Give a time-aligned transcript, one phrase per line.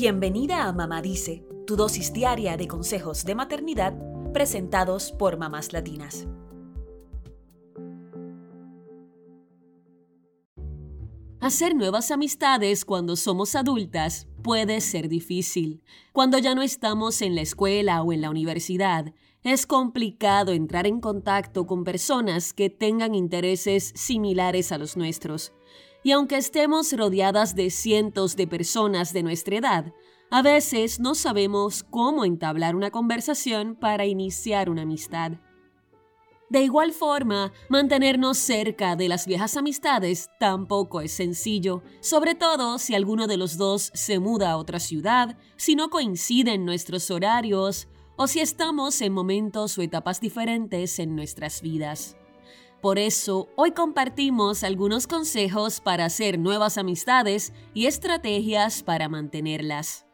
[0.00, 3.94] Bienvenida a Mamá Dice, tu dosis diaria de consejos de maternidad
[4.32, 6.28] presentados por mamás latinas.
[11.40, 15.82] Hacer nuevas amistades cuando somos adultas puede ser difícil.
[16.12, 19.12] Cuando ya no estamos en la escuela o en la universidad,
[19.42, 25.52] es complicado entrar en contacto con personas que tengan intereses similares a los nuestros.
[26.08, 29.92] Y aunque estemos rodeadas de cientos de personas de nuestra edad,
[30.30, 35.32] a veces no sabemos cómo entablar una conversación para iniciar una amistad.
[36.48, 42.94] De igual forma, mantenernos cerca de las viejas amistades tampoco es sencillo, sobre todo si
[42.94, 48.28] alguno de los dos se muda a otra ciudad, si no coinciden nuestros horarios o
[48.28, 52.16] si estamos en momentos o etapas diferentes en nuestras vidas.
[52.80, 60.06] Por eso, hoy compartimos algunos consejos para hacer nuevas amistades y estrategias para mantenerlas.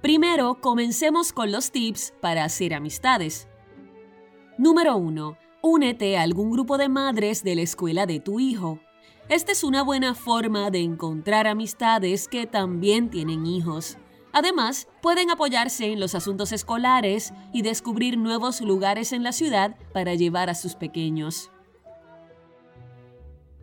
[0.00, 3.48] Primero, comencemos con los tips para hacer amistades.
[4.58, 5.38] Número 1.
[5.62, 8.78] Únete a algún grupo de madres de la escuela de tu hijo.
[9.28, 13.96] Esta es una buena forma de encontrar amistades que también tienen hijos.
[14.32, 20.14] Además, pueden apoyarse en los asuntos escolares y descubrir nuevos lugares en la ciudad para
[20.14, 21.50] llevar a sus pequeños.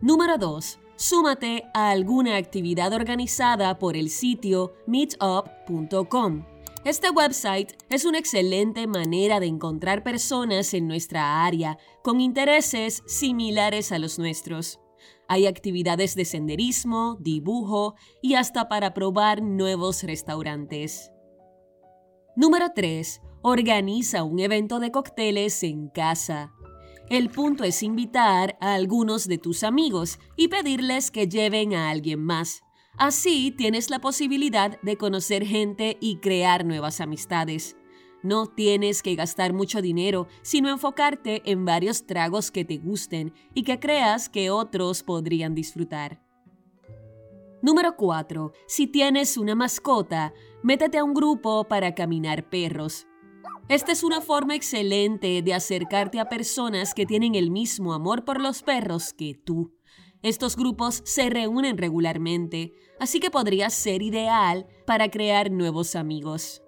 [0.00, 0.78] Número 2.
[0.96, 6.44] Súmate a alguna actividad organizada por el sitio meetup.com.
[6.84, 13.92] Este website es una excelente manera de encontrar personas en nuestra área con intereses similares
[13.92, 14.80] a los nuestros.
[15.32, 21.12] Hay actividades de senderismo, dibujo y hasta para probar nuevos restaurantes.
[22.34, 23.22] Número 3.
[23.40, 26.52] Organiza un evento de cócteles en casa.
[27.08, 32.24] El punto es invitar a algunos de tus amigos y pedirles que lleven a alguien
[32.24, 32.62] más.
[32.98, 37.76] Así tienes la posibilidad de conocer gente y crear nuevas amistades.
[38.22, 43.62] No tienes que gastar mucho dinero, sino enfocarte en varios tragos que te gusten y
[43.62, 46.20] que creas que otros podrían disfrutar.
[47.62, 48.52] Número 4.
[48.66, 50.32] Si tienes una mascota,
[50.62, 53.06] métete a un grupo para caminar perros.
[53.68, 58.40] Esta es una forma excelente de acercarte a personas que tienen el mismo amor por
[58.40, 59.72] los perros que tú.
[60.22, 66.62] Estos grupos se reúnen regularmente, así que podría ser ideal para crear nuevos amigos.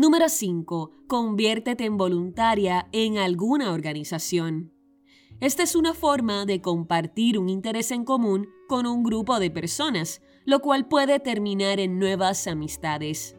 [0.00, 0.92] Número 5.
[1.08, 4.72] Conviértete en voluntaria en alguna organización.
[5.40, 10.22] Esta es una forma de compartir un interés en común con un grupo de personas,
[10.46, 13.36] lo cual puede terminar en nuevas amistades.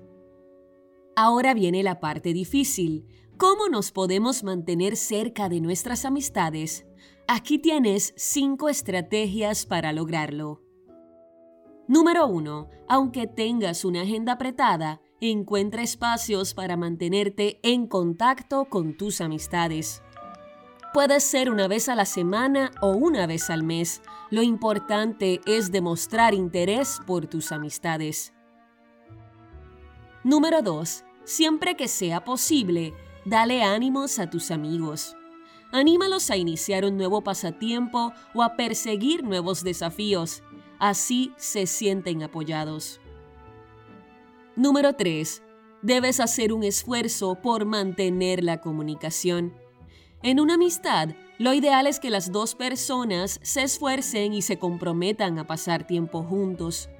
[1.16, 3.08] Ahora viene la parte difícil.
[3.38, 6.86] ¿Cómo nos podemos mantener cerca de nuestras amistades?
[7.28, 10.62] Aquí tienes 5 estrategias para lograrlo.
[11.88, 12.70] Número 1.
[12.88, 20.02] Aunque tengas una agenda apretada, encuentra espacios para mantenerte en contacto con tus amistades.
[20.94, 24.02] Puede ser una vez a la semana o una vez al mes.
[24.30, 28.34] Lo importante es demostrar interés por tus amistades.
[30.24, 31.04] Número 2.
[31.24, 32.94] Siempre que sea posible,
[33.26, 35.16] dale ánimos a tus amigos.
[35.72, 40.44] Anímalos a iniciar un nuevo pasatiempo o a perseguir nuevos desafíos.
[40.80, 43.01] Así se sienten apoyados.
[44.62, 45.42] Número 3.
[45.82, 49.56] Debes hacer un esfuerzo por mantener la comunicación.
[50.22, 55.40] En una amistad, lo ideal es que las dos personas se esfuercen y se comprometan
[55.40, 56.92] a pasar tiempo juntos.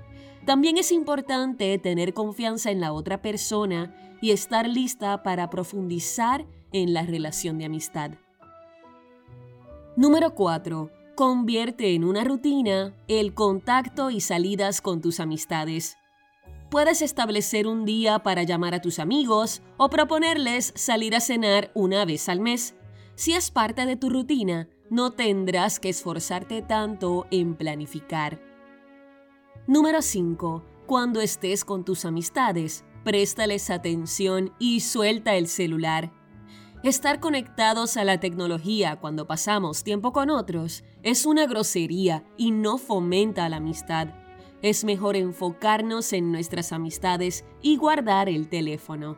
[0.44, 6.96] También es importante tener confianza en la otra persona y estar lista para profundizar en
[6.96, 8.14] la relación de amistad.
[9.96, 10.90] Número 4.
[11.16, 16.00] Convierte en una rutina el contacto y salidas con tus amistades.
[16.72, 22.06] Puedes establecer un día para llamar a tus amigos o proponerles salir a cenar una
[22.06, 22.76] vez al mes.
[23.16, 28.40] Si es parte de tu rutina, no tendrás que esforzarte tanto en planificar.
[29.68, 30.64] Número 5.
[30.88, 36.14] Cuando estés con tus amistades, préstales atención y suelta el celular.
[36.84, 42.78] Estar conectados a la tecnología cuando pasamos tiempo con otros es una grosería y no
[42.78, 44.21] fomenta la amistad.
[44.62, 49.18] Es mejor enfocarnos en nuestras amistades y guardar el teléfono.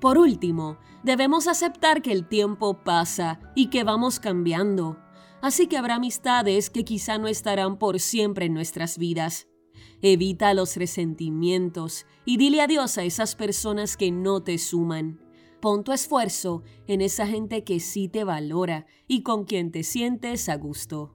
[0.00, 4.98] Por último, debemos aceptar que el tiempo pasa y que vamos cambiando.
[5.40, 9.46] Así que habrá amistades que quizá no estarán por siempre en nuestras vidas.
[10.02, 15.20] Evita los resentimientos y dile adiós a esas personas que no te suman.
[15.60, 20.48] Pon tu esfuerzo en esa gente que sí te valora y con quien te sientes
[20.48, 21.14] a gusto.